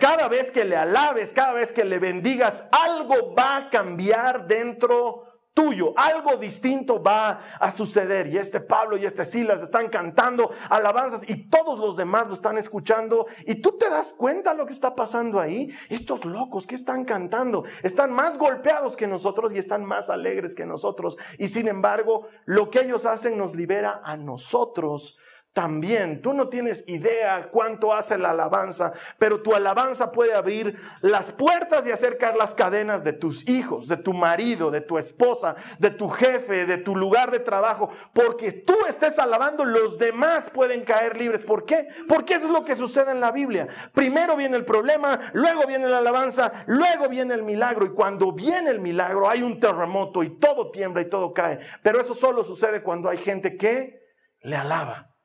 [0.00, 5.22] Cada vez que le alabes, cada vez que le bendigas, algo va a cambiar dentro
[5.57, 8.27] tuyo, algo distinto va a suceder.
[8.27, 12.59] Y este Pablo y este Silas están cantando alabanzas y todos los demás lo están
[12.59, 13.27] escuchando.
[13.47, 15.71] Y tú te das cuenta lo que está pasando ahí.
[15.88, 20.66] Estos locos que están cantando están más golpeados que nosotros y están más alegres que
[20.66, 21.16] nosotros.
[21.38, 25.16] Y sin embargo, lo que ellos hacen nos libera a nosotros
[25.57, 26.21] también.
[26.21, 31.87] Tú no tienes idea cuánto hace la alabanza, pero tu alabanza puede abrir las puertas
[31.87, 36.11] y acercar las cadenas de tus hijos, de tu marido, de tu esposa, de tu
[36.11, 37.88] jefe, de tu lugar de trabajo.
[38.12, 41.42] Porque tú estés alabando, los demás pueden caer libres.
[41.42, 41.88] ¿Por qué?
[42.07, 43.66] Porque eso es lo que sucede en la Biblia.
[43.95, 47.87] Primero viene el problema, luego viene la alabanza, luego viene el milagro.
[47.87, 51.61] Y cuando viene el milagro hay un terremoto y todo tiembla y todo cae.
[51.83, 54.03] Pero eso solo sucede cuando hay gente que
[54.42, 55.15] le alaba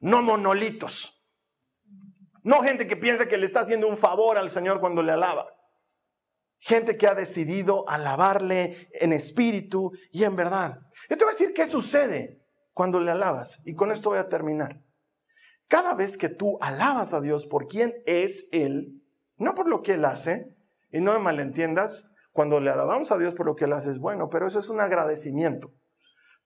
[0.00, 1.14] no monolitos.
[2.42, 5.54] No gente que piensa que le está haciendo un favor al Señor cuando le alaba.
[6.60, 10.78] Gente que ha decidido alabarle en espíritu y en verdad.
[11.08, 13.60] Yo te voy a decir qué sucede cuando le alabas.
[13.64, 14.82] Y con esto voy a terminar.
[15.68, 19.02] Cada vez que tú alabas a Dios por quien es Él,
[19.36, 20.56] no por lo que Él hace,
[20.90, 23.98] y no me malentiendas, cuando le alabamos a Dios por lo que Él hace es
[23.98, 25.72] bueno, pero eso es un agradecimiento.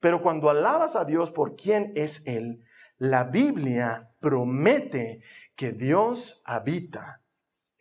[0.01, 2.65] Pero cuando alabas a Dios por quien es Él,
[3.03, 5.23] la Biblia promete
[5.57, 7.21] que Dios habita,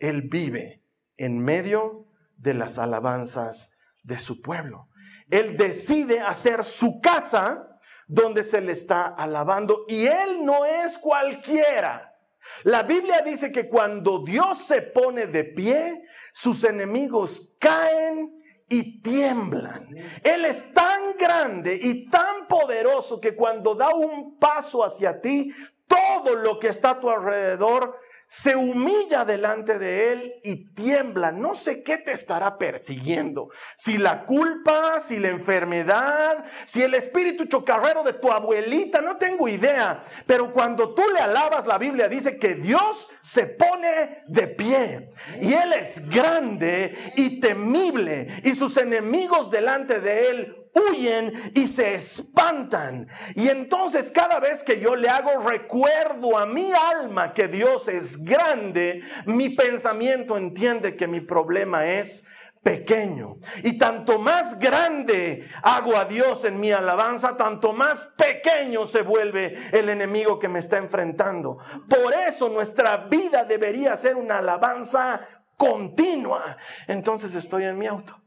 [0.00, 0.82] Él vive
[1.16, 4.88] en medio de las alabanzas de su pueblo.
[5.30, 7.68] Él decide hacer su casa
[8.08, 12.16] donde se le está alabando y Él no es cualquiera.
[12.64, 19.88] La Biblia dice que cuando Dios se pone de pie, sus enemigos caen y tiemblan.
[20.22, 25.52] Él es tan grande y tan poderoso que cuando da un paso hacia ti,
[25.86, 27.98] todo lo que está a tu alrededor
[28.32, 31.32] se humilla delante de él y tiembla.
[31.32, 33.50] No sé qué te estará persiguiendo.
[33.76, 39.48] Si la culpa, si la enfermedad, si el espíritu chocarrero de tu abuelita, no tengo
[39.48, 40.02] idea.
[40.24, 45.10] Pero cuando tú le alabas, la Biblia dice que Dios se pone de pie.
[45.38, 48.28] Y él es grande y temible.
[48.44, 53.08] Y sus enemigos delante de él huyen y se espantan.
[53.34, 58.22] Y entonces cada vez que yo le hago recuerdo a mi alma que Dios es
[58.22, 62.24] grande, mi pensamiento entiende que mi problema es
[62.62, 63.38] pequeño.
[63.64, 69.58] Y tanto más grande hago a Dios en mi alabanza, tanto más pequeño se vuelve
[69.72, 71.58] el enemigo que me está enfrentando.
[71.88, 75.20] Por eso nuestra vida debería ser una alabanza
[75.56, 76.56] continua.
[76.86, 78.21] Entonces estoy en mi auto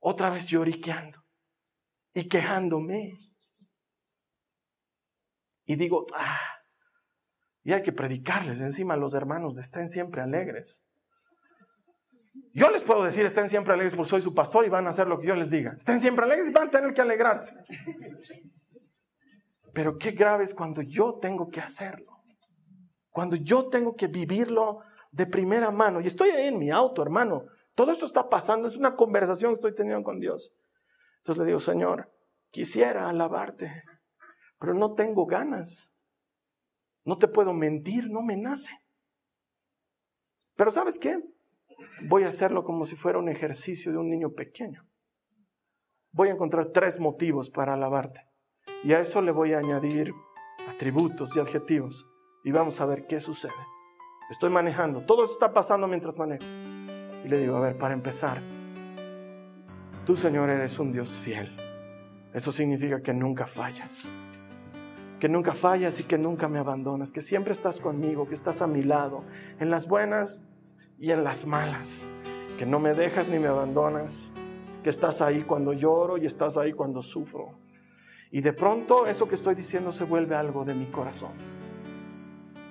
[0.00, 1.24] otra vez lloriqueando
[2.14, 3.18] y quejándome.
[5.64, 6.38] Y digo, ah,
[7.62, 10.84] y hay que predicarles encima a los hermanos de estén siempre alegres.
[12.54, 15.06] Yo les puedo decir estén siempre alegres porque soy su pastor y van a hacer
[15.06, 15.74] lo que yo les diga.
[15.76, 17.54] Estén siempre alegres y van a tener que alegrarse.
[19.74, 22.22] Pero qué grave es cuando yo tengo que hacerlo.
[23.10, 24.80] Cuando yo tengo que vivirlo
[25.10, 26.00] de primera mano.
[26.00, 27.44] Y estoy ahí en mi auto, hermano.
[27.78, 30.52] Todo esto está pasando, es una conversación que estoy teniendo con Dios.
[31.18, 32.12] Entonces le digo, Señor,
[32.50, 33.84] quisiera alabarte,
[34.58, 35.94] pero no tengo ganas.
[37.04, 38.72] No te puedo mentir, no me nace.
[40.56, 41.22] Pero ¿sabes qué?
[42.08, 44.84] Voy a hacerlo como si fuera un ejercicio de un niño pequeño.
[46.10, 48.26] Voy a encontrar tres motivos para alabarte.
[48.82, 50.12] Y a eso le voy a añadir
[50.68, 52.10] atributos y adjetivos.
[52.42, 53.52] Y vamos a ver qué sucede.
[54.30, 55.06] Estoy manejando.
[55.06, 56.44] Todo eso está pasando mientras manejo.
[57.24, 58.40] Y le digo, a ver, para empezar,
[60.04, 61.54] tú Señor eres un Dios fiel.
[62.32, 64.10] Eso significa que nunca fallas.
[65.18, 68.66] Que nunca fallas y que nunca me abandonas, que siempre estás conmigo, que estás a
[68.66, 69.24] mi lado,
[69.58, 70.44] en las buenas
[70.98, 72.06] y en las malas,
[72.58, 74.32] que no me dejas ni me abandonas,
[74.82, 77.58] que estás ahí cuando lloro y estás ahí cuando sufro.
[78.30, 81.32] Y de pronto eso que estoy diciendo se vuelve algo de mi corazón.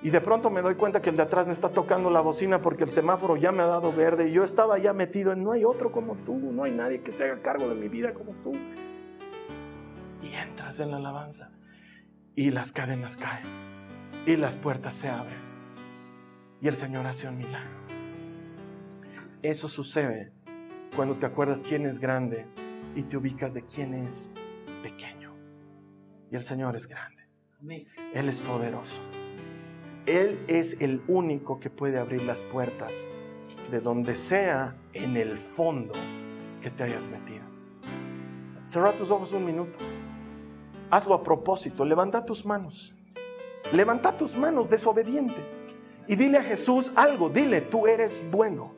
[0.02, 2.62] Y de pronto me doy cuenta que el de atrás me está tocando la bocina
[2.62, 5.52] porque el semáforo ya me ha dado verde y yo estaba ya metido en no
[5.52, 8.32] hay otro como tú, no hay nadie que se haga cargo de mi vida como
[8.34, 8.52] tú.
[10.22, 11.50] Y entras en la alabanza
[12.36, 13.46] y las cadenas caen
[14.24, 15.48] y las puertas se abren
[16.60, 17.78] y el Señor hace un milagro.
[19.42, 20.32] Eso sucede
[20.96, 22.46] cuando te acuerdas quién es grande
[22.94, 24.32] y te ubicas de quién es
[24.82, 25.34] pequeño.
[26.30, 27.28] Y el Señor es grande.
[28.12, 29.00] Él es poderoso.
[30.08, 33.06] Él es el único que puede abrir las puertas
[33.70, 35.92] de donde sea en el fondo
[36.62, 37.44] que te hayas metido.
[38.64, 39.78] Cerra tus ojos un minuto.
[40.90, 41.84] Hazlo a propósito.
[41.84, 42.94] Levanta tus manos.
[43.70, 45.44] Levanta tus manos desobediente.
[46.06, 47.28] Y dile a Jesús algo.
[47.28, 48.72] Dile, tú eres bueno.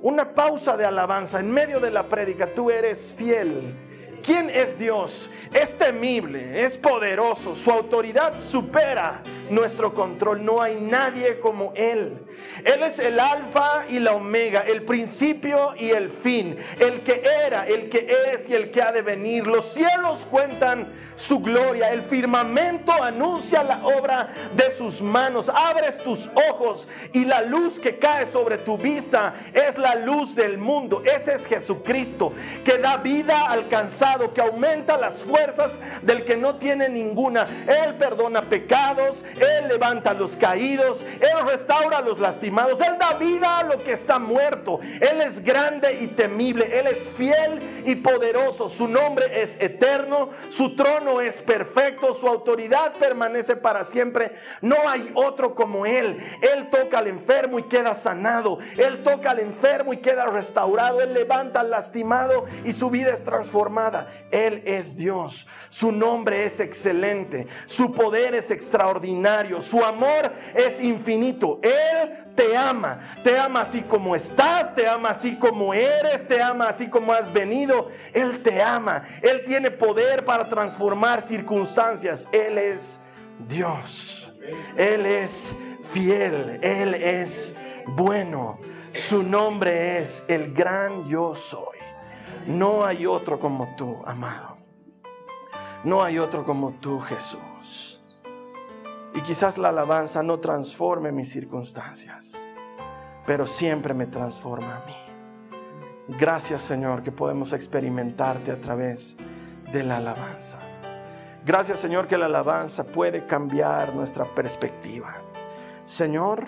[0.00, 2.54] Una pausa de alabanza en medio de la prédica.
[2.54, 3.74] Tú eres fiel.
[4.22, 5.32] ¿Quién es Dios?
[5.52, 7.56] Es temible, es poderoso.
[7.56, 9.20] Su autoridad supera
[9.50, 10.44] nuestro control.
[10.44, 12.26] No hay nadie como Él.
[12.64, 17.66] Él es el alfa y la omega, el principio y el fin, el que era,
[17.66, 19.46] el que es y el que ha de venir.
[19.46, 25.48] Los cielos cuentan su gloria, el firmamento anuncia la obra de sus manos.
[25.48, 30.58] Abres tus ojos y la luz que cae sobre tu vista es la luz del
[30.58, 31.02] mundo.
[31.04, 32.32] Ese es Jesucristo,
[32.64, 37.46] que da vida al cansado, que aumenta las fuerzas del que no tiene ninguna.
[37.66, 43.14] Él perdona pecados, Él levanta a los caídos, Él restaura a los lastimados, Él da
[43.14, 44.80] vida a lo que está muerto.
[44.82, 48.68] Él es grande y temible, Él es fiel y poderoso.
[48.68, 54.32] Su nombre es eterno, su trono es perfecto, su autoridad permanece para siempre.
[54.60, 56.18] No hay otro como Él.
[56.42, 58.58] Él toca al enfermo y queda sanado.
[58.76, 61.00] Él toca al enfermo y queda restaurado.
[61.00, 64.08] Él levanta al lastimado y su vida es transformada.
[64.30, 65.46] Él es Dios.
[65.70, 67.46] Su nombre es excelente.
[67.66, 69.29] Su poder es extraordinario.
[69.60, 71.60] Su amor es infinito.
[71.62, 73.00] Él te ama.
[73.22, 74.74] Te ama así como estás.
[74.74, 76.26] Te ama así como eres.
[76.26, 77.88] Te ama así como has venido.
[78.12, 79.04] Él te ama.
[79.22, 82.28] Él tiene poder para transformar circunstancias.
[82.32, 83.00] Él es
[83.48, 84.32] Dios.
[84.76, 85.56] Él es
[85.92, 86.58] fiel.
[86.62, 87.54] Él es
[87.86, 88.58] bueno.
[88.92, 91.78] Su nombre es el gran yo soy.
[92.46, 94.56] No hay otro como tú, amado.
[95.84, 97.99] No hay otro como tú, Jesús.
[99.14, 102.42] Y quizás la alabanza no transforme mis circunstancias,
[103.26, 104.96] pero siempre me transforma a mí.
[106.18, 109.16] Gracias, Señor, que podemos experimentarte a través
[109.72, 110.58] de la alabanza.
[111.44, 115.14] Gracias, Señor, que la alabanza puede cambiar nuestra perspectiva.
[115.84, 116.46] Señor,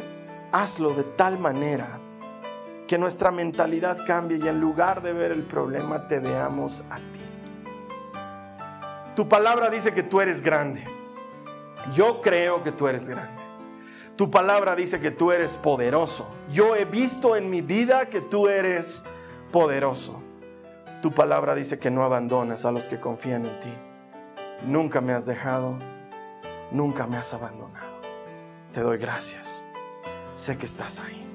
[0.52, 1.98] hazlo de tal manera
[2.86, 7.20] que nuestra mentalidad cambie y en lugar de ver el problema te veamos a ti.
[9.16, 10.84] Tu palabra dice que tú eres grande.
[11.92, 13.42] Yo creo que tú eres grande.
[14.16, 16.28] Tu palabra dice que tú eres poderoso.
[16.50, 19.04] Yo he visto en mi vida que tú eres
[19.50, 20.22] poderoso.
[21.00, 23.72] Tu palabra dice que no abandonas a los que confían en ti.
[24.66, 25.76] Nunca me has dejado,
[26.70, 28.00] nunca me has abandonado.
[28.72, 29.64] Te doy gracias.
[30.34, 31.26] Sé que estás ahí.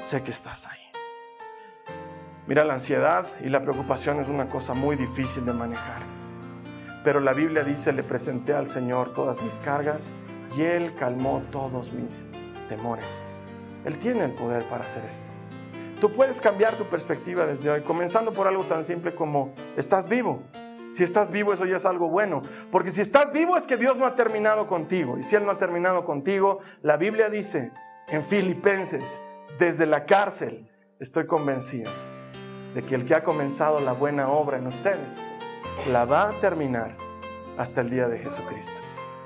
[0.00, 0.80] Sé que estás ahí.
[2.46, 6.11] Mira, la ansiedad y la preocupación es una cosa muy difícil de manejar.
[7.04, 10.12] Pero la Biblia dice, le presenté al Señor todas mis cargas
[10.56, 12.28] y Él calmó todos mis
[12.68, 13.26] temores.
[13.84, 15.30] Él tiene el poder para hacer esto.
[16.00, 20.42] Tú puedes cambiar tu perspectiva desde hoy, comenzando por algo tan simple como, estás vivo.
[20.90, 22.42] Si estás vivo, eso ya es algo bueno.
[22.70, 25.16] Porque si estás vivo es que Dios no ha terminado contigo.
[25.16, 27.72] Y si Él no ha terminado contigo, la Biblia dice
[28.08, 29.22] en Filipenses,
[29.58, 31.90] desde la cárcel, estoy convencido
[32.74, 35.26] de que el que ha comenzado la buena obra en ustedes,
[35.88, 36.96] la va a terminar
[37.58, 38.80] hasta el día de Jesucristo.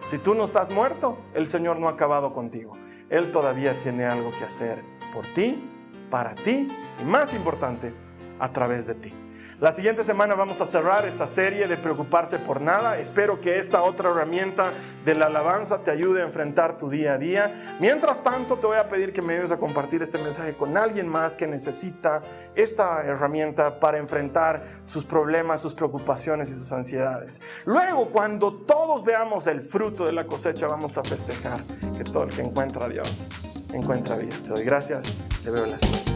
[0.07, 2.77] Si tú no estás muerto, el Señor no ha acabado contigo.
[3.11, 4.83] Él todavía tiene algo que hacer
[5.13, 5.63] por ti,
[6.11, 6.69] para ti
[7.01, 7.93] y más importante,
[8.39, 9.26] a través de ti.
[9.59, 12.99] La siguiente semana vamos a cerrar esta serie de preocuparse por nada.
[12.99, 14.71] Espero que esta otra herramienta
[15.03, 17.77] de la alabanza te ayude a enfrentar tu día a día.
[17.81, 21.09] Mientras tanto, te voy a pedir que me ayudes a compartir este mensaje con alguien
[21.09, 22.21] más que necesita
[22.55, 27.41] esta herramienta para enfrentar sus problemas, sus preocupaciones y sus ansiedades.
[27.65, 31.61] Luego, cuando todos veamos el fruto de la cosecha, vamos a festejar
[31.97, 33.27] que todo el que encuentra a Dios
[33.73, 34.37] encuentra vida.
[34.43, 35.15] Te doy gracias.
[35.43, 36.16] Te veo en la siguiente.